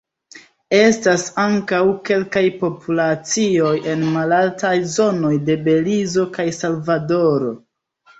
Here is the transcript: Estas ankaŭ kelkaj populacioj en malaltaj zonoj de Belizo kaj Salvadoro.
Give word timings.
Estas 0.75 1.25
ankaŭ 1.41 1.81
kelkaj 2.07 2.41
populacioj 2.61 3.73
en 3.91 4.05
malaltaj 4.15 4.71
zonoj 4.95 5.31
de 5.51 5.59
Belizo 5.69 6.25
kaj 6.39 6.47
Salvadoro. 6.61 7.53